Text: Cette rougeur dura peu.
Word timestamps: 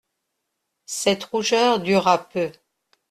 Cette 0.87 1.25
rougeur 1.25 1.79
dura 1.79 2.27
peu. 2.29 2.51